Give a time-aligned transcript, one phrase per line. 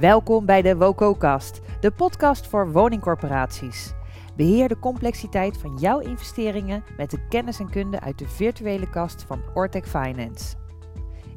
[0.00, 3.92] Welkom bij de WOCO-cast, de podcast voor woningcorporaties.
[4.36, 9.22] Beheer de complexiteit van jouw investeringen met de kennis en kunde uit de virtuele kast
[9.22, 10.56] van Ortec Finance.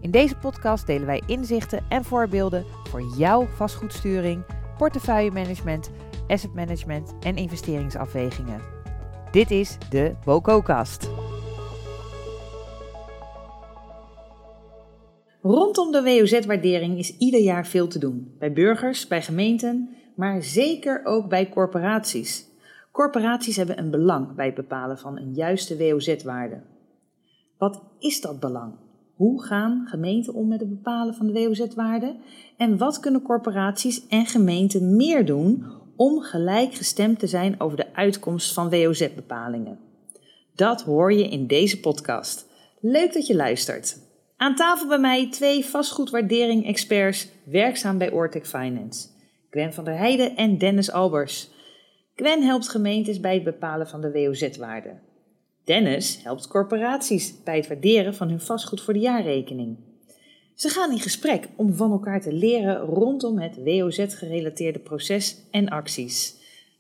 [0.02, 4.46] In deze podcast delen wij inzichten en voorbeelden voor jouw vastgoedsturing,
[4.78, 5.92] portefeuillemanagement,
[6.28, 8.62] asset management en investeringsafwegingen.
[9.32, 11.10] Dit is de WOCO-cast.
[15.42, 18.36] Rondom de WOZ-waardering is ieder jaar veel te doen.
[18.40, 22.48] Bij burgers, bij gemeenten, maar zeker ook bij corporaties.
[22.92, 26.62] Corporaties hebben een belang bij het bepalen van een juiste WOZ-waarde.
[27.58, 28.74] Wat is dat belang?
[29.16, 32.16] Hoe gaan gemeenten om met het bepalen van de WOZ-waarde?
[32.58, 35.66] En wat kunnen corporaties en gemeenten meer doen
[35.96, 39.80] om gelijkgestemd te zijn over de uitkomst van WOZ-bepalingen?
[40.56, 42.48] Dat hoor je in deze podcast.
[42.80, 44.09] Leuk dat je luistert.
[44.40, 49.08] Aan tafel bij mij twee vastgoedwaardering-experts werkzaam bij Ortec Finance.
[49.50, 51.50] Gwen van der Heijden en Dennis Albers.
[52.16, 55.00] Gwen helpt gemeentes bij het bepalen van de WOZ-waarde.
[55.64, 59.78] Dennis helpt corporaties bij het waarderen van hun vastgoed voor de jaarrekening.
[60.56, 66.36] Ze gaan in gesprek om van elkaar te leren rondom het WOZ-gerelateerde proces en acties.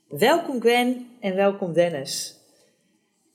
[0.08, 2.38] Welkom Gwen en welkom Dennis.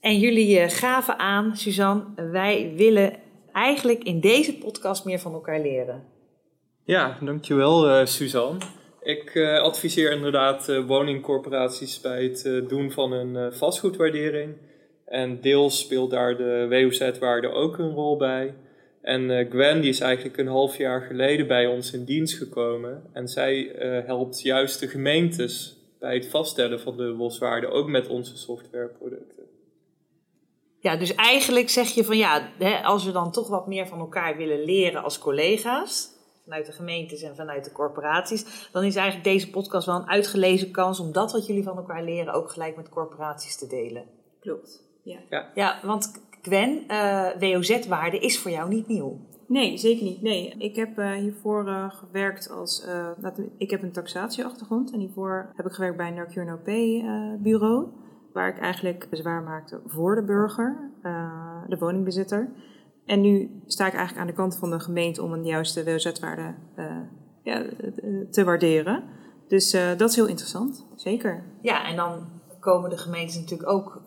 [0.00, 3.22] En jullie eh, gaven aan, Suzanne, wij willen
[3.54, 6.04] eigenlijk in deze podcast meer van elkaar leren.
[6.84, 8.58] Ja, dankjewel uh, Suzanne.
[9.02, 14.54] Ik uh, adviseer inderdaad uh, woningcorporaties bij het doen van een vastgoedwaardering.
[15.06, 18.54] En deels speelt daar de WOZ-waarde ook een rol bij.
[19.02, 23.02] En Gwen die is eigenlijk een half jaar geleden bij ons in dienst gekomen.
[23.12, 23.72] En zij
[24.06, 29.43] helpt juist de gemeentes bij het vaststellen van de WOZ-waarde ook met onze softwareproducten.
[30.84, 33.98] Ja, dus eigenlijk zeg je van ja, hè, als we dan toch wat meer van
[33.98, 36.10] elkaar willen leren als collega's,
[36.42, 40.70] vanuit de gemeentes en vanuit de corporaties, dan is eigenlijk deze podcast wel een uitgelezen
[40.70, 44.04] kans om dat wat jullie van elkaar leren ook gelijk met corporaties te delen.
[44.40, 44.82] Klopt.
[45.04, 45.50] Ja, ja.
[45.54, 49.20] ja want Gwen, uh, WOZ-waarde is voor jou niet nieuw.
[49.46, 50.22] Nee, zeker niet.
[50.22, 52.86] Nee, ik heb uh, hiervoor uh, gewerkt als.
[52.86, 53.10] Uh,
[53.58, 58.02] ik heb een taxatieachtergrond en hiervoor heb ik gewerkt bij een Narcure-bureau
[58.34, 62.48] waar ik eigenlijk bezwaar maakte voor de burger, uh, de woningbezitter.
[63.06, 66.54] En nu sta ik eigenlijk aan de kant van de gemeente om een juiste WOZ-waarde
[66.76, 66.86] uh,
[67.42, 67.62] ja,
[68.30, 69.02] te waarderen.
[69.48, 71.44] Dus uh, dat is heel interessant, zeker.
[71.60, 72.28] Ja, en dan
[72.60, 74.02] komen de gemeentes natuurlijk ook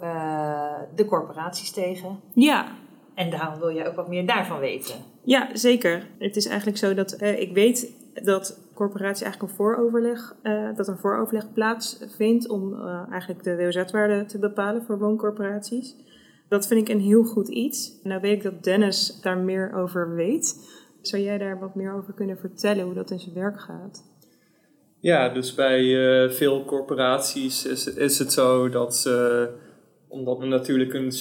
[0.95, 2.19] de corporaties tegen.
[2.33, 2.67] Ja.
[3.13, 4.95] En daarom wil je ook wat meer daarvan weten.
[5.23, 6.07] Ja, zeker.
[6.19, 10.97] Het is eigenlijk zo dat ik weet dat corporatie eigenlijk een vooroverleg, uh, dat een
[10.97, 15.95] vooroverleg plaatsvindt om uh, eigenlijk de WOZ-waarde te bepalen voor wooncorporaties.
[16.49, 17.99] Dat vind ik een heel goed iets.
[18.03, 20.69] Nou weet ik dat Dennis daar meer over weet.
[21.01, 24.03] Zou jij daar wat meer over kunnen vertellen hoe dat in zijn werk gaat?
[24.99, 29.49] Ja, dus bij uh, veel corporaties is, is het zo dat ze,
[30.07, 31.11] omdat het natuurlijk een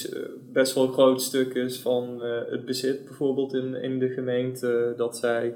[0.53, 5.53] best wel groot stuk is van het bezit, bijvoorbeeld in, in de gemeente, dat zij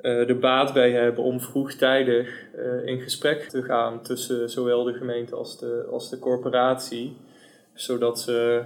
[0.00, 5.34] er baat bij hebben om vroegtijdig uh, in gesprek te gaan tussen zowel de gemeente
[5.34, 7.16] als de, als de corporatie,
[7.74, 8.62] zodat ze,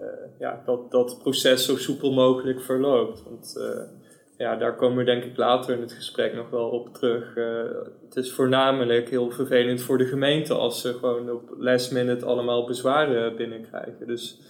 [0.00, 0.06] uh,
[0.38, 3.22] ja, dat, dat proces zo soepel mogelijk verloopt.
[3.22, 3.54] Want
[4.36, 7.34] ja, daar komen we denk ik later in het gesprek nog wel op terug.
[8.04, 12.66] het is voornamelijk heel vervelend voor de gemeente als ze gewoon op last minute allemaal
[12.66, 14.06] bezwaren binnenkrijgen.
[14.06, 14.40] Dus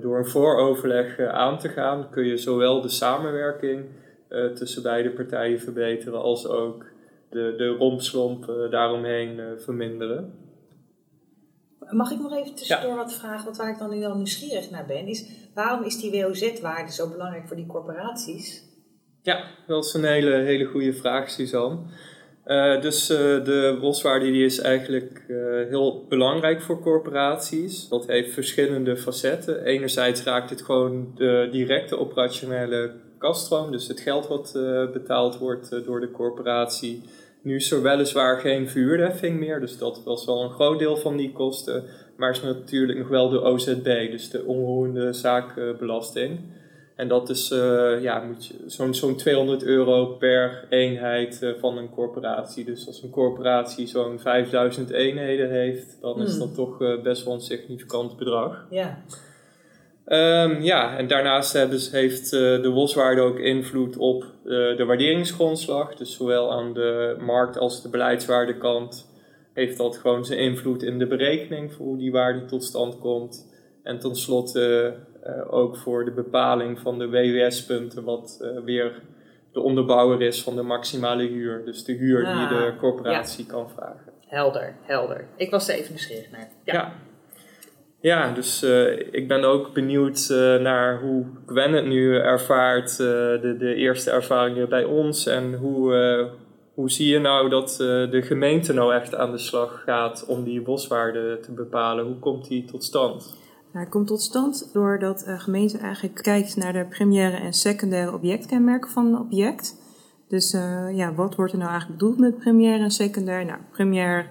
[0.00, 3.86] door een vooroverleg aan te gaan kun je zowel de samenwerking
[4.28, 6.84] uh, tussen beide partijen verbeteren, als ook
[7.30, 10.42] de, de rompslomp uh, daaromheen uh, verminderen.
[11.90, 12.96] Mag ik nog even tussendoor ja.
[12.96, 13.44] wat vragen?
[13.44, 17.08] Wat waar ik dan nu wel nieuwsgierig naar ben, is waarom is die WOZ-waarde zo
[17.08, 18.72] belangrijk voor die corporaties?
[19.22, 21.78] Ja, dat is een hele, hele goede vraag, Suzanne.
[22.46, 27.88] Uh, dus uh, de WOS-waarde die is eigenlijk uh, heel belangrijk voor corporaties.
[27.88, 29.64] Dat heeft verschillende facetten.
[29.64, 32.92] Enerzijds raakt het gewoon de directe operationele
[33.24, 37.02] kaststroom, dus het geld wat uh, betaald wordt uh, door de corporatie.
[37.42, 41.16] Nu is er weliswaar geen vuurheffing meer, dus dat was wel een groot deel van
[41.16, 41.84] die kosten.
[42.16, 46.40] Maar is natuurlijk nog wel de OZB, dus de onroerende zaakbelasting.
[46.96, 48.24] En dat is uh, ja,
[48.66, 52.64] zo'n zo'n 200 euro per eenheid van een corporatie.
[52.64, 56.38] Dus als een corporatie zo'n 5000 eenheden heeft, dan is hmm.
[56.38, 58.66] dat toch best wel een significant bedrag.
[58.70, 59.02] Ja.
[60.06, 65.94] Um, ja, en daarnaast hebben, heeft uh, de WOS-waarde ook invloed op uh, de waarderingsgrondslag.
[65.94, 69.12] Dus zowel aan de markt- als de beleidswaardekant
[69.52, 73.52] heeft dat gewoon zijn invloed in de berekening voor hoe die waarde tot stand komt.
[73.82, 74.94] En tenslotte
[75.26, 79.02] uh, ook voor de bepaling van de WWS-punten, wat weer
[79.52, 81.64] de onderbouwer is van de maximale huur.
[81.64, 84.12] Dus de huur die Ah, de corporatie kan vragen.
[84.26, 85.26] Helder, helder.
[85.36, 86.48] Ik was er even nieuwsgierig naar.
[86.64, 86.72] Ja.
[86.72, 86.92] Ja,
[88.34, 93.56] dus eh, ik ben ook benieuwd eh, naar hoe Gwen het nu ervaart, eh, de,
[93.58, 95.26] de eerste ervaringen bij ons.
[95.26, 96.28] En hoe,
[96.74, 97.76] hoe zie je nou dat
[98.10, 102.04] de gemeente nou echt aan de slag gaat om die boswaarde te bepalen?
[102.04, 103.36] Hoe komt die tot stand?
[103.72, 108.90] Nou, komt tot stand doordat de gemeente eigenlijk kijkt naar de primaire en secundaire objectkenmerken
[108.90, 109.76] van een object.
[110.28, 110.50] Dus
[110.92, 113.44] ja, wat wordt er nou eigenlijk bedoeld met primair en secundair?
[113.44, 114.26] Nou, primair,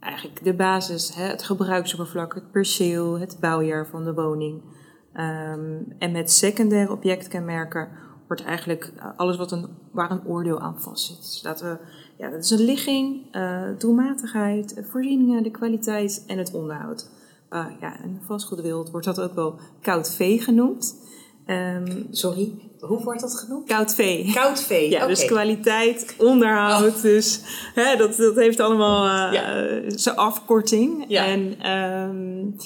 [0.00, 4.62] eigenlijk de basis, hè, het gebruiksoppervlak, het perceel, het bouwjaar van de woning.
[5.12, 7.88] Ehm, en met secundaire objectkenmerken
[8.26, 11.16] wordt eigenlijk alles wat een, waar een oordeel aan vastzit.
[11.16, 11.78] Dus laten we,
[12.18, 17.10] ja, dat is een ligging, eh doelmatigheid, voorzieningen, de kwaliteit en het onderhoud.
[17.50, 20.96] Uh, ja, in vastgoedwereld wordt dat ook wel koud vee genoemd.
[21.50, 23.68] Um, Sorry, hoe wordt dat genoemd?
[23.68, 24.32] Koud vee.
[24.32, 24.90] Koud vee.
[24.90, 25.08] Ja, okay.
[25.08, 26.96] dus kwaliteit, onderhoud.
[26.96, 27.02] Oh.
[27.02, 27.40] Dus
[27.74, 29.80] hè, dat, dat heeft allemaal uh, ja.
[29.86, 31.04] zijn afkorting.
[31.08, 31.26] Ja.
[31.26, 32.56] En um,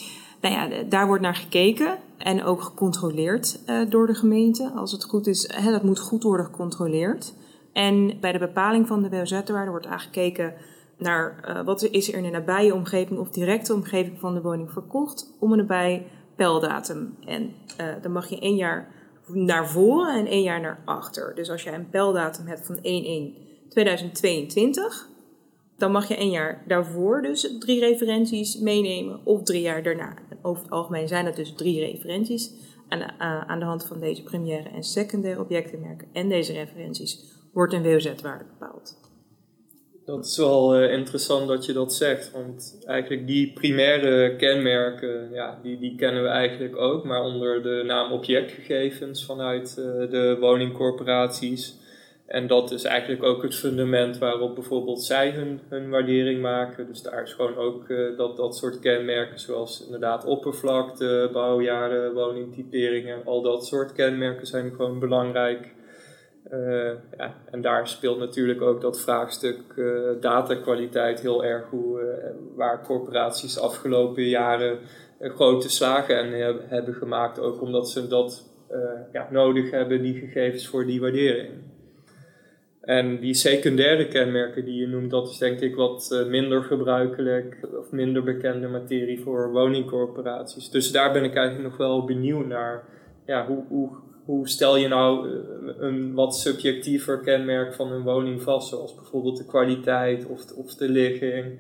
[0.41, 4.73] nou ja, daar wordt naar gekeken en ook gecontroleerd uh, door de gemeente.
[4.77, 7.35] Als het goed is, hè, dat moet goed worden gecontroleerd.
[7.73, 10.55] En bij de bepaling van de WOZ-waarde wordt aangekeken
[10.99, 14.73] naar uh, wat is er in de nabije omgeving of directe omgeving van de woning
[14.73, 16.07] verkocht om en nabij
[16.43, 17.17] pijldatum.
[17.27, 18.95] En uh, dan mag je één jaar
[19.27, 21.35] naar voren en één jaar naar achter.
[21.35, 22.81] Dus als je een pijldatum hebt van 1-1-2022,
[25.77, 30.15] dan mag je één jaar daarvoor dus drie referenties meenemen of drie jaar daarna.
[30.43, 32.71] Over het algemeen zijn het dus drie referenties.
[32.89, 37.73] De, uh, aan de hand van deze primaire en secundaire objectenmerken en deze referenties wordt
[37.73, 39.12] een WOZ-waarde bepaald.
[40.05, 45.59] Dat is wel uh, interessant dat je dat zegt, want eigenlijk die primaire kenmerken, ja,
[45.63, 51.81] die, die kennen we eigenlijk ook, maar onder de naam objectgegevens vanuit uh, de woningcorporaties.
[52.27, 56.87] En dat is eigenlijk ook het fundament waarop bijvoorbeeld zij hun, hun waardering maken.
[56.87, 63.25] Dus daar is gewoon ook uh, dat, dat soort kenmerken, zoals inderdaad oppervlakte, bouwjaren, woningtyperingen,
[63.25, 65.75] al dat soort kenmerken zijn gewoon belangrijk.
[66.51, 72.07] Uh, ja, en daar speelt natuurlijk ook dat vraagstuk uh, datakwaliteit heel erg hoe, uh,
[72.57, 74.79] waar corporaties de afgelopen jaren
[75.21, 78.51] grote slagen en hebben gemaakt, ook omdat ze dat
[79.13, 81.51] ja, nodig hebben, die gegevens voor die waardering.
[82.81, 87.91] En die secundaire kenmerken die je noemt, dat is denk ik wat minder gebruikelijk of
[87.91, 90.71] minder bekende materie voor woningcorporaties.
[90.71, 92.85] Dus daar ben ik eigenlijk nog wel benieuwd naar.
[93.27, 93.91] Ja, hoe, hoe
[94.25, 95.29] hoe stel je nou
[95.79, 100.75] een wat subjectiever kenmerk van een woning vast, zoals bijvoorbeeld de kwaliteit of de, of
[100.75, 101.59] de ligging?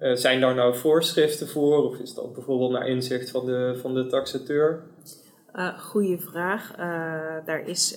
[0.00, 3.94] Uh, zijn daar nou voorschriften voor of is dat bijvoorbeeld naar inzicht van de, van
[3.94, 4.82] de taxateur?
[5.54, 6.70] Uh, goeie vraag.
[6.72, 6.84] Uh,
[7.46, 7.96] daar is,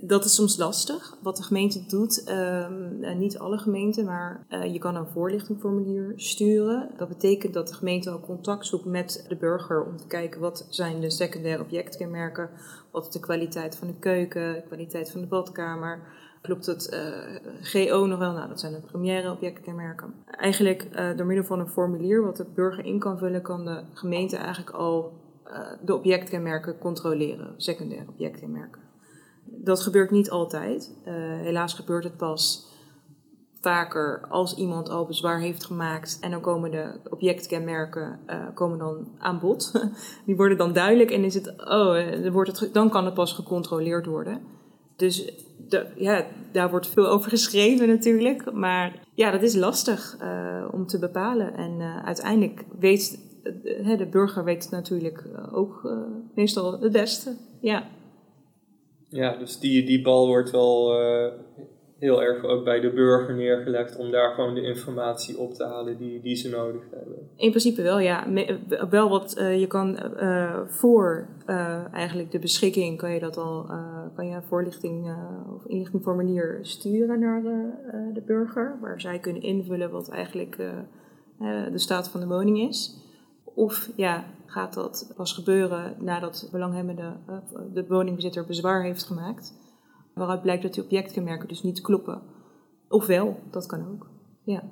[0.00, 1.16] dat is soms lastig.
[1.22, 6.90] Wat de gemeente doet, ehm, niet alle gemeenten, maar je kan een voorlichtingformulier sturen.
[6.96, 10.66] Dat betekent dat de gemeente al contact zoekt met de burger om te kijken wat
[10.68, 12.50] zijn de secundaire objectkenmerken,
[12.90, 16.00] wat is de kwaliteit van de keuken, de kwaliteit van de badkamer.
[16.42, 18.32] Klopt het uh, GO nog wel?
[18.32, 20.14] Nou, dat zijn de première objectkenmerken.
[20.26, 24.36] Eigenlijk door middel van een formulier wat de burger in kan vullen, kan de gemeente
[24.36, 25.12] eigenlijk al
[25.84, 28.89] de objectkenmerken controleren, secundaire objectkenmerken.
[29.50, 30.94] Dat gebeurt niet altijd.
[31.04, 32.68] Uh, helaas gebeurt het pas
[33.60, 36.18] vaker als iemand al bezwaar heeft gemaakt.
[36.20, 39.72] En dan komen de objectkenmerken uh, komen dan aan bod.
[40.26, 44.06] Die worden dan duidelijk en is het, oh, dan, wordt dan kan het pas gecontroleerd
[44.06, 44.40] worden.
[44.96, 45.32] Dus
[45.96, 48.52] ja, daar wordt veel over geschreven natuurlijk.
[48.52, 50.16] Maar ja, dat is lastig
[50.72, 51.54] om te bepalen.
[51.54, 55.90] En uiteindelijk weet de, de burger weet het natuurlijk ook
[56.34, 57.36] meestal het beste.
[57.60, 57.84] Ja.
[59.10, 61.32] Ja, dus die, die bal wordt wel uh,
[61.98, 65.98] heel erg ook bij de burger neergelegd om daar gewoon de informatie op te halen
[65.98, 67.16] die, die ze nodig hebben.
[67.36, 68.26] In principe wel, ja.
[68.26, 68.58] Me,
[68.90, 69.98] wel wat uh, je kan
[70.68, 71.28] voor
[71.92, 73.66] eigenlijk de beschikking kan je dat al
[74.14, 75.14] kan je voorlichting
[75.54, 77.42] of inlichtingformulier sturen naar
[78.14, 80.56] de burger, waar zij kunnen invullen wat eigenlijk
[81.72, 83.09] de staat van de woning is.
[83.54, 87.38] Of ja, gaat dat pas gebeuren nadat belanghebbende, uh,
[87.72, 89.54] de woningbezitter bezwaar heeft gemaakt.
[90.14, 92.22] Waaruit blijkt dat die objectkenmerken dus niet kloppen.
[92.88, 94.10] Ofwel, dat kan ook.
[94.44, 94.62] Ja.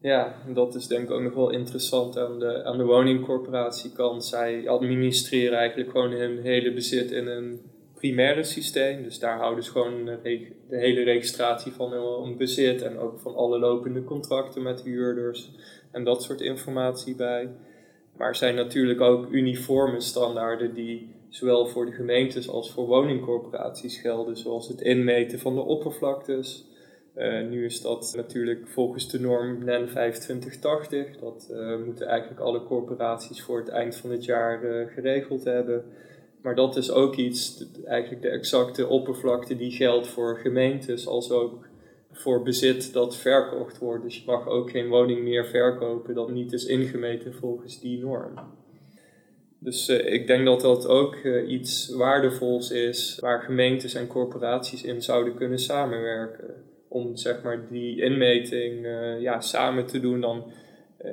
[0.00, 4.16] Ja, dat is denk ik ook nog wel interessant aan de, aan de.
[4.18, 7.60] Zij administreren eigenlijk gewoon hun hele bezit in een
[8.04, 9.02] primaire systeem.
[9.02, 13.58] Dus daar houden ze gewoon de hele registratie van hun bezit en ook van alle
[13.58, 15.50] lopende contracten met huurders
[15.90, 17.50] en dat soort informatie bij.
[18.16, 24.00] Maar er zijn natuurlijk ook uniforme standaarden die zowel voor de gemeentes als voor woningcorporaties
[24.00, 26.66] gelden, zoals het inmeten van de oppervlaktes.
[27.16, 31.16] Uh, nu is dat natuurlijk volgens de norm NEN 2580.
[31.16, 35.84] Dat uh, moeten eigenlijk alle corporaties voor het eind van het jaar geregeld hebben.
[36.44, 41.66] Maar dat is ook iets, eigenlijk de exacte oppervlakte die geldt voor gemeentes, als ook
[42.12, 44.02] voor bezit dat verkocht wordt.
[44.02, 48.32] Dus je mag ook geen woning meer verkopen dat niet is ingemeten volgens die norm.
[49.58, 54.82] Dus uh, ik denk dat dat ook uh, iets waardevols is waar gemeentes en corporaties
[54.82, 56.54] in zouden kunnen samenwerken.
[56.88, 60.52] Om zeg maar die inmeting uh, ja, samen te doen, dan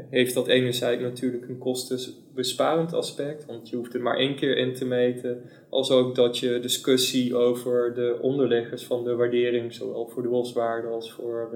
[0.09, 4.73] heeft dat enerzijds natuurlijk een kostenbesparend aspect, want je hoeft het maar één keer in
[4.73, 5.41] te meten.
[5.69, 10.87] Als ook dat je discussie over de onderliggers van de waardering, zowel voor de boswaarde
[10.87, 11.49] als voor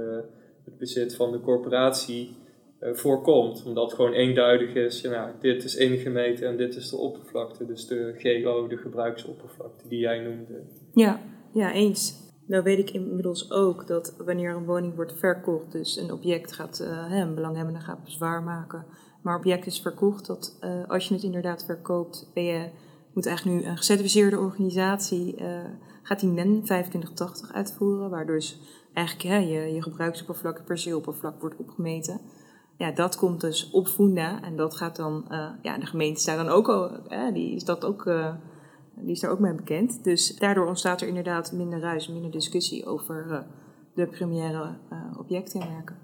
[0.65, 2.35] het bezit van de corporatie,
[2.81, 3.63] uh, voorkomt.
[3.65, 7.65] Omdat het gewoon eenduidig is, ja, nou, dit is ingemeten en dit is de oppervlakte.
[7.65, 10.61] Dus de GO, de gebruiksoppervlakte die jij noemde.
[10.93, 11.21] Ja,
[11.53, 12.24] ja eens.
[12.47, 16.79] Nou weet ik inmiddels ook dat wanneer een woning wordt verkocht, dus een object gaat,
[16.81, 18.85] uh, een belanghebbende gaat bezwaar maken,
[19.21, 22.69] maar object is verkocht, dat uh, als je het inderdaad verkoopt, ben je,
[23.13, 25.59] moet eigenlijk nu een gecertificeerde organisatie, uh,
[26.03, 28.59] gaat die NEN 2580 uitvoeren, waardoor dus
[28.93, 32.21] eigenlijk hè, je, je gebruiksoppervlak, perceeloppervlak wordt opgemeten.
[32.77, 35.25] Ja, dat komt dus op Funda en dat gaat dan,
[35.61, 36.91] ja, de gemeente staat dan ook al,
[37.33, 38.05] die is dat ook,
[39.01, 40.03] die is daar ook mee bekend.
[40.03, 43.45] Dus daardoor ontstaat er inderdaad minder ruis, minder discussie over
[43.95, 44.75] de première
[45.19, 45.95] objectkenmerken.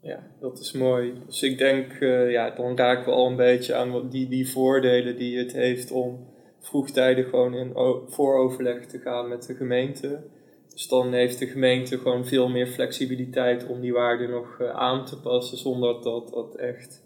[0.00, 1.12] Ja, dat is mooi.
[1.26, 1.92] Dus ik denk,
[2.30, 6.26] ja, dan raken we al een beetje aan die, die voordelen die het heeft om
[6.60, 7.72] vroegtijdig gewoon in
[8.08, 10.30] vooroverleg te gaan met de gemeente.
[10.72, 15.04] Dus dan heeft de gemeente gewoon veel meer flexibiliteit om die waarde nog uh, aan
[15.04, 17.02] te passen, zonder dat dat echt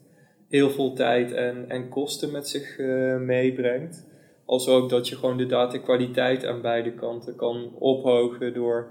[0.49, 4.07] heel veel tijd en, en kosten met zich uh, meebrengt.
[4.47, 8.88] Als ook dat je gewoon de datakwaliteit aan beide kanten kan ophogen door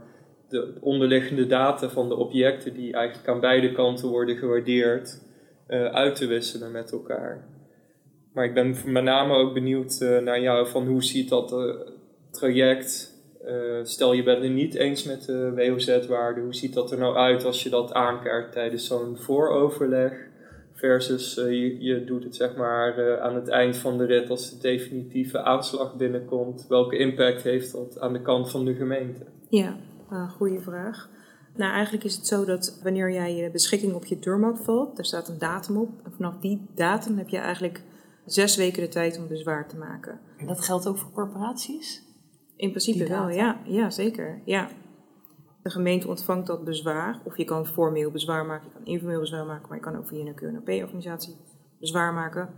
[0.49, 5.21] de onderliggende data van de objecten die eigenlijk aan beide kanten worden gewaardeerd,
[5.67, 7.47] uh, uit te wisselen met elkaar.
[8.33, 11.55] Maar ik ben met name ook benieuwd naar jou van hoe ziet dat
[12.31, 13.15] traject
[13.47, 17.15] uh, stel je bent het niet eens met de WOZ-waarde, hoe ziet dat er nou
[17.15, 20.13] uit als je dat aankaart tijdens zo'n vooroverleg?
[20.75, 24.29] Versus uh, je, je, doet het zeg maar uh, aan het eind van de rit
[24.29, 26.65] als de definitieve aanslag binnenkomt.
[26.69, 29.25] Welke impact heeft dat aan de kant van de gemeente?
[29.49, 29.77] Ja,
[30.37, 31.09] goede vraag.
[31.55, 35.05] Nou, eigenlijk is het zo dat wanneer jij je beschikking op je deurmat valt, daar
[35.05, 35.89] staat een datum op.
[36.03, 37.81] En vanaf die datum heb je eigenlijk
[38.25, 40.19] zes weken de tijd om bezwaar te maken.
[40.37, 42.03] En dat geldt ook voor corporaties?
[42.55, 43.61] In principe wel, ja.
[43.63, 44.41] ja, zeker.
[44.45, 44.69] Ja.
[45.65, 49.45] De gemeente ontvangt dat bezwaar, of je kan formeel bezwaar maken, je kan informeel bezwaar
[49.45, 51.35] maken, maar je kan ook via een QNOP-organisatie
[51.79, 52.49] bezwaar maken.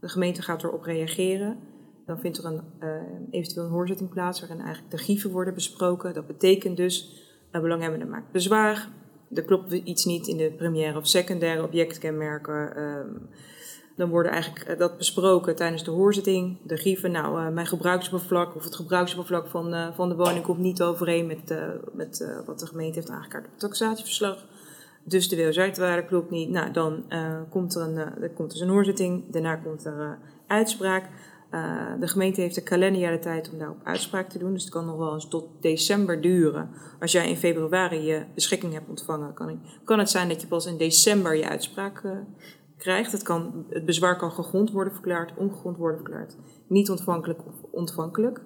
[0.00, 1.58] De gemeente gaat erop reageren.
[2.06, 2.90] Dan vindt er een, uh,
[3.30, 6.14] eventueel een hoorzitting plaats waarin eigenlijk de grieven worden besproken.
[6.14, 8.88] Dat betekent dus, een belanghebbende maakt bezwaar.
[9.34, 12.78] Er klopt iets niet in de première of secundaire objectkenmerken.
[12.78, 13.22] Uh,
[14.00, 16.58] dan worden eigenlijk eh, dat besproken tijdens de hoorzitting.
[16.62, 20.58] De grieven, nou, uh, mijn gebruiksoppervlak of het gebruiksoppervlak van, uh, van de woning komt
[20.58, 21.54] niet overeen met,
[21.92, 24.46] met wat de gemeente heeft aangekaart op het taxatieverslag.
[25.04, 26.50] Dus de WOZ-waarde klopt niet.
[26.50, 27.04] Nou, dan
[27.50, 29.32] komt er, een, er komt dus een hoorzitting.
[29.32, 31.04] Daarna komt er uitspraak.
[32.00, 34.52] de gemeente heeft een kalenderjaar de tijd om daarop uitspraak te doen.
[34.52, 36.70] Dus het kan nog wel eens tot december duren.
[37.00, 40.66] Als jij in februari je beschikking hebt ontvangen, kan, kan het zijn dat je pas
[40.66, 42.02] in december je uitspraak
[42.80, 43.12] krijgt.
[43.12, 48.40] Het, kan, het bezwaar kan gegrond worden verklaard, ongegrond worden verklaard, niet ontvankelijk of ontvankelijk.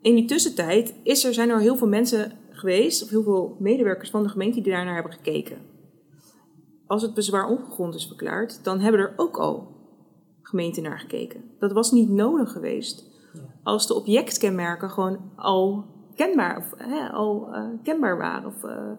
[0.00, 4.10] In die tussentijd is er, zijn er heel veel mensen geweest, of heel veel medewerkers
[4.10, 5.58] van de gemeente die daarnaar hebben gekeken.
[6.86, 9.74] Als het bezwaar ongegrond is verklaard, dan hebben er ook al
[10.42, 11.44] gemeenten naar gekeken.
[11.58, 13.14] Dat was niet nodig geweest
[13.62, 18.46] als de objectkenmerken gewoon al kenbaar, of, hè, al, uh, kenbaar waren.
[18.48, 18.90] Of, uh,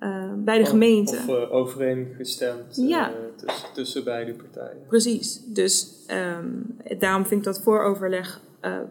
[0.00, 1.16] uh, bij de gemeente.
[1.16, 3.10] Of uh, overeengestemd ja.
[3.10, 4.86] uh, tussen, tussen beide partijen.
[4.88, 5.44] Precies.
[5.46, 8.40] Dus um, daarom vind ik dat vooroverleg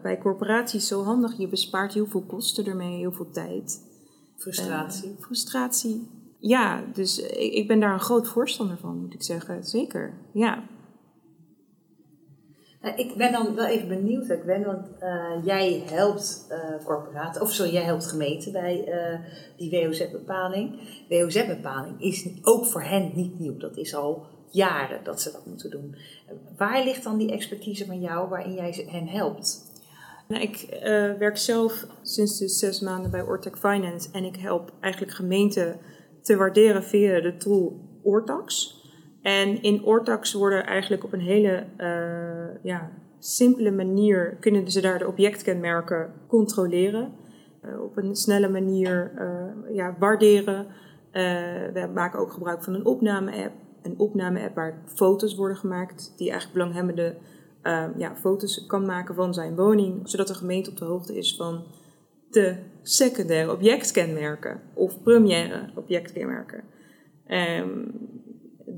[0.02, 1.38] bij corporaties zo handig.
[1.38, 3.86] Je bespaart heel veel kosten ermee, heel veel tijd.
[4.36, 5.16] Frustratie.
[5.20, 6.08] frustratie.
[6.38, 9.64] Ja, dus ik, ik ben daar een groot voorstander van, moet ik zeggen.
[9.64, 10.62] Zeker, ja.
[12.82, 17.42] Nou, ik ben dan wel even benieuwd, ik ben, want uh, jij helpt uh, corporaten,
[17.42, 18.84] of sorry, jij helpt gemeenten bij
[19.56, 20.80] die WOZ-bepaling.
[21.08, 25.70] WOZ-bepaling is ook voor hen niet nieuw, dat is al jaren dat ze dat moeten
[25.70, 25.96] doen.
[26.56, 29.66] Waar ligt dan die expertise van jou waarin jij hen helpt?
[30.28, 30.66] Nou, ik
[31.18, 35.78] werk zelf sinds dus zes maanden bij Ortec Finance en ik help eigenlijk gemeenten
[36.22, 38.77] te waarderen via de tool Ortax.
[39.28, 44.98] En in Ortax worden eigenlijk op een hele uh, ja, simpele manier kunnen ze daar
[44.98, 47.12] de objectkenmerken controleren.
[47.64, 50.66] Uh, op een snelle manier uh, ja, waarderen.
[51.72, 53.52] We maken ook gebruik van een opname-app.
[53.82, 57.16] Een opname-app waar foto's worden gemaakt, die eigenlijk belanghebbende
[57.96, 61.64] ja, foto's kan maken van zijn woning, zodat de gemeente op de hoogte is van
[62.30, 66.64] de secundaire objectkenmerken of première objectkenmerken.
[67.28, 68.17] Um,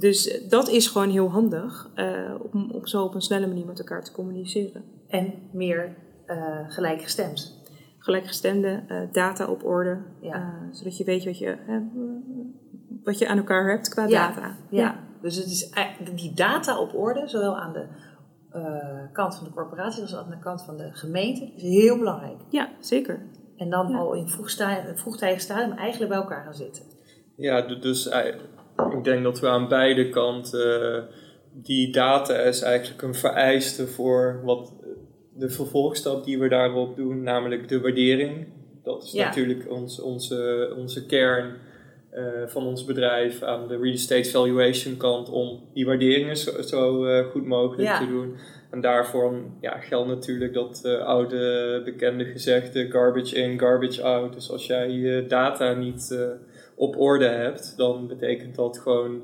[0.01, 3.79] dus dat is gewoon heel handig uh, om op zo op een snelle manier met
[3.79, 4.85] elkaar te communiceren.
[5.09, 7.59] En meer uh, gelijkgestemd.
[7.99, 10.69] Gelijkgestemde uh, data op orde, ja.
[10.73, 11.57] zodat je weet wat je,
[13.03, 14.29] wat je aan elkaar hebt qua ja.
[14.29, 14.57] data.
[14.71, 14.81] Ja.
[14.81, 15.01] ja.
[15.23, 15.71] dus het is
[16.15, 17.87] die data op orde, zowel aan de
[19.13, 22.41] kant van de corporatie als aan de kant van de gemeente, is heel belangrijk.
[22.49, 23.27] Ja, zeker.
[23.57, 24.29] En dan al in
[24.95, 26.83] vroegtijdig stadium eigenlijk bij elkaar gaan zitten.
[27.37, 28.09] Ja, dus
[28.93, 31.03] ik denk dat we aan beide kanten uh,
[31.53, 34.75] die data is eigenlijk een vereiste voor wat
[35.35, 38.47] de vervolgstap die we daarop doen, namelijk de waardering.
[38.83, 41.55] Dat is natuurlijk ons, onze, onze kern
[42.15, 47.07] uh, van ons bedrijf aan de real estate valuation kant om die waarderingen zo, zo
[47.07, 47.99] uh, goed mogelijk ja.
[47.99, 48.37] te doen.
[48.71, 54.33] En daarvoor ja, geldt natuurlijk dat oude bekende gezegde garbage in, garbage out.
[54.33, 56.19] Dus als jij data niet
[56.81, 59.23] op orde hebt, dan betekent dat gewoon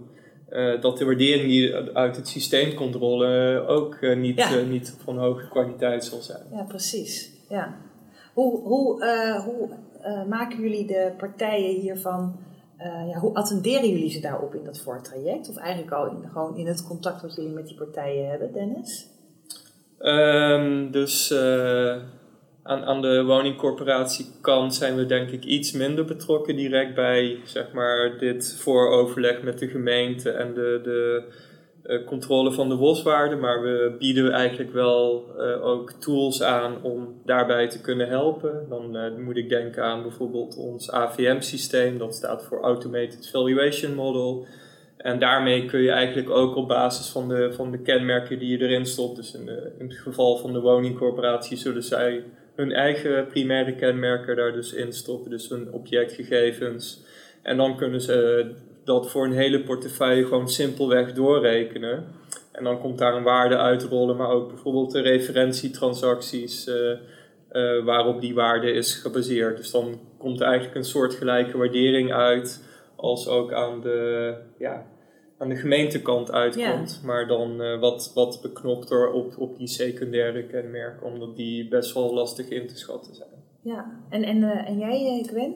[0.50, 4.56] uh, dat de waardering die uit het systeemcontrole ook uh, niet, ja.
[4.56, 6.42] uh, niet van hoge kwaliteit zal zijn.
[6.50, 7.30] Ja, precies.
[7.48, 7.76] Ja.
[8.34, 9.04] Hoe, hoe,
[9.44, 9.68] hoe
[10.28, 12.36] maken jullie de partijen hiervan,
[12.78, 15.48] ja, hoe attenderen jullie ze daarop in dat voortraject?
[15.48, 19.06] Of eigenlijk al in, gewoon in het contact wat jullie met die partijen hebben, Dennis?
[19.98, 21.34] Um, dus
[22.66, 28.18] aan, aan de woningcorporatiekant zijn we denk ik iets minder betrokken direct bij zeg maar,
[28.18, 31.22] dit vooroverleg met de gemeente en de, de
[31.86, 33.36] uh, controle van de boswaarde.
[33.36, 38.66] Maar we bieden eigenlijk wel uh, ook tools aan om daarbij te kunnen helpen.
[38.68, 44.46] Dan uh, moet ik denken aan bijvoorbeeld ons AVM-systeem, dat staat voor Automated Valuation Model.
[44.96, 48.64] En daarmee kun je eigenlijk ook op basis van de, van de kenmerken die je
[48.64, 52.24] erin stopt, dus in het geval van de woningcorporatie zullen zij
[52.56, 57.04] hun eigen primaire kenmerken daar dus in stoppen, dus hun objectgegevens.
[57.42, 58.50] En dan kunnen ze
[58.84, 62.04] dat voor een hele portefeuille gewoon simpelweg doorrekenen.
[62.52, 66.74] En dan komt daar een waarde uitrollen, maar ook bijvoorbeeld de referentietransacties uh,
[67.52, 69.56] uh, waarop die waarde is gebaseerd.
[69.56, 72.64] Dus dan komt er eigenlijk een soort gelijke waardering uit
[72.96, 74.86] als ook aan de, ja,
[75.38, 77.00] aan de gemeentekant uitkomt.
[77.04, 82.14] Maar dan uh, wat, wat beknopter op, op die secundaire kenmerken, omdat die best wel
[82.14, 83.28] lastig in te schatten zijn.
[83.60, 85.54] Ja, en, en, uh, en jij, eh, Gwen?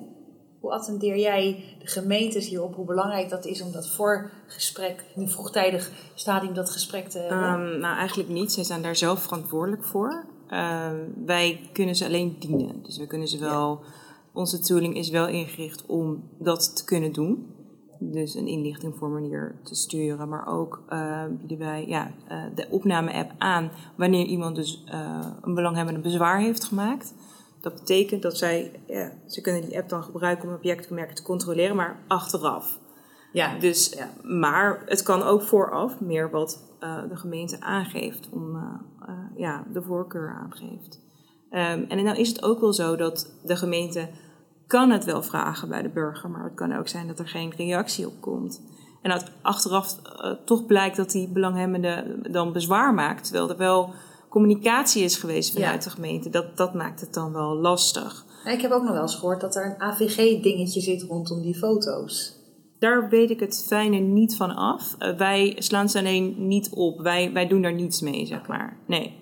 [0.61, 2.75] Hoe attendeer jij de gemeentes hierop?
[2.75, 7.61] Hoe belangrijk dat is om dat voorgesprek, in een vroegtijdig stadium dat gesprek te hebben?
[7.61, 8.53] Um, nou, eigenlijk niet.
[8.53, 10.25] Zij zijn daar zelf verantwoordelijk voor.
[10.51, 10.91] Uh,
[11.25, 12.83] wij kunnen ze alleen dienen.
[12.83, 13.81] Dus we kunnen ze wel.
[13.83, 13.89] Ja.
[14.33, 17.55] Onze tooling is wel ingericht om dat te kunnen doen
[18.03, 20.29] dus een inlichtingformulier te sturen.
[20.29, 25.55] Maar ook uh, bieden wij ja, uh, de opname-app aan wanneer iemand dus uh, een
[25.55, 27.15] belanghebbende bezwaar heeft gemaakt.
[27.61, 31.77] Dat betekent dat zij, ja, ze kunnen die app dan gebruiken om objectkenmerken te controleren,
[31.77, 32.79] maar achteraf.
[33.33, 34.09] Ja, dus, ja.
[34.23, 36.65] Maar het kan ook vooraf meer wat
[37.09, 38.59] de gemeente aangeeft, om
[39.37, 41.01] ja, de voorkeur aangeeft.
[41.51, 44.09] Um, en dan is het ook wel zo dat de gemeente
[44.71, 47.53] kan het wel vragen bij de burger, maar het kan ook zijn dat er geen
[47.57, 48.63] reactie op komt.
[49.03, 53.93] En dat achteraf uh, toch blijkt dat die belanghebbende dan bezwaar maakt, terwijl er wel
[54.29, 55.91] communicatie is geweest vanuit ja.
[55.91, 56.31] de gemeente.
[56.31, 58.25] Dat, dat maakt het dan wel lastig.
[58.45, 61.55] Ja, ik heb ook nog wel eens gehoord dat er een AVG-dingetje zit rondom die
[61.55, 62.39] foto's.
[62.79, 64.97] Daar weet ik het fijne niet van af.
[64.99, 67.01] Uh, wij slaan ze alleen niet op.
[67.01, 68.77] Wij, wij doen daar niets mee, zeg maar.
[68.87, 69.19] Nee.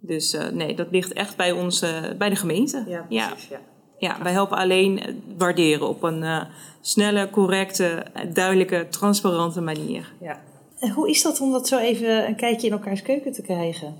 [0.00, 1.80] Dus uh, nee, dat ligt echt bij ons,
[2.18, 2.84] bij de gemeente.
[2.86, 3.48] Ja, precies.
[3.48, 3.58] Ja.
[4.02, 4.22] Ja.
[4.22, 6.44] Wij helpen alleen waarderen op een uh,
[6.80, 10.12] snelle, correcte, duidelijke, transparante manier.
[10.20, 10.40] Ja.
[10.78, 13.94] En hoe is dat om dat zo even een kijkje in elkaars keuken te krijgen?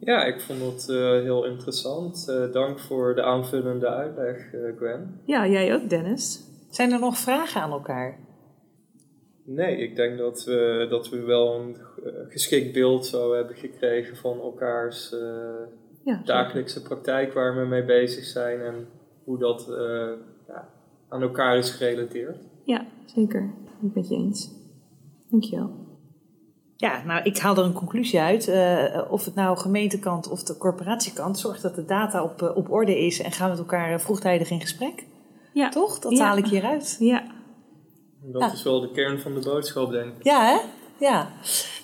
[0.00, 2.26] Ja, ik vond het uh, heel interessant.
[2.28, 4.36] Uh, dank voor de aanvullende uitleg,
[4.76, 5.20] Gwen.
[5.24, 6.40] Ja, jij ook, Dennis.
[6.70, 8.18] Zijn er nog vragen aan elkaar?
[9.44, 11.76] Nee, ik denk dat we, dat we wel een
[12.28, 15.14] geschikt beeld zo hebben gekregen van elkaars
[16.08, 18.88] ja, dagelijkse praktijk waar we mee bezig zijn en
[19.24, 19.76] hoe dat uh,
[20.48, 20.68] ja,
[21.08, 22.36] aan elkaar is gerelateerd.
[22.64, 23.50] Ja, zeker.
[23.82, 24.50] Ik ben het je eens.
[25.30, 25.86] Dankjewel.
[26.76, 28.48] Ja, nou, ik haal er een conclusie uit.
[28.48, 32.70] Uh, of het nou gemeentekant of de corporatiekant, zorg dat de data op, uh, op
[32.70, 35.06] orde is en gaan met elkaar vroegtijdig in gesprek.
[35.52, 35.68] Ja.
[35.68, 35.98] Toch?
[35.98, 36.24] Dat ja.
[36.24, 36.96] haal ik hieruit.
[36.98, 37.22] Ja.
[38.22, 38.52] Dat ja.
[38.52, 40.24] is wel de kern van de boodschap, denk ik.
[40.24, 40.58] Ja, hè?
[40.98, 41.28] Ja,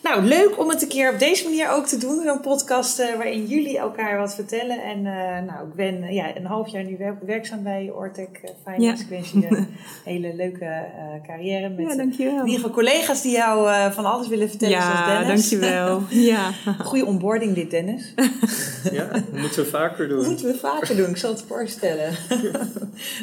[0.02, 2.22] nou leuk om het een keer op deze manier ook te doen.
[2.24, 4.82] Zo'n podcast uh, waarin jullie elkaar wat vertellen.
[4.82, 8.82] En uh, nou, ik ben ja, een half jaar nu werkzaam bij Ortec Finance.
[8.82, 8.92] Ja.
[8.92, 9.76] Ik wens je een
[10.14, 11.68] hele leuke uh, carrière.
[11.68, 12.38] Met ja, dankjewel.
[12.38, 14.76] in ieder geval collega's die jou van alles willen vertellen.
[14.76, 15.48] Ja, zoals Dennis.
[15.48, 16.02] dankjewel.
[16.32, 16.50] ja.
[16.78, 18.14] Goede onboarding dit, Dennis.
[18.92, 20.18] ja, dat moeten we vaker doen.
[20.18, 22.14] Dat moeten we vaker doen, ik zal het voorstellen.